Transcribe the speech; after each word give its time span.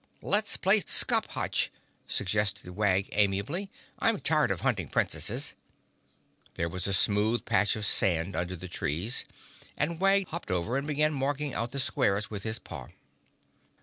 "Let's 0.23 0.57
play 0.57 0.79
scop 0.79 1.27
hotch," 1.27 1.69
suggested 2.07 2.71
Wag 2.71 3.09
amiably. 3.11 3.69
"I'm 3.99 4.19
tired 4.19 4.49
of 4.49 4.61
hunting 4.61 4.87
Princesses." 4.87 5.53
There 6.55 6.67
was 6.67 6.87
a 6.87 6.91
smooth 6.93 7.45
patch 7.45 7.75
of 7.75 7.85
sand 7.85 8.35
under 8.35 8.55
the 8.55 8.67
trees 8.67 9.25
and 9.77 9.99
Wag 9.99 10.25
hopped 10.29 10.49
over 10.49 10.75
and 10.75 10.87
began 10.87 11.13
marking 11.13 11.53
out 11.53 11.71
the 11.71 11.77
squares 11.79 12.31
with 12.31 12.41
his 12.41 12.57
paw. 12.57 12.87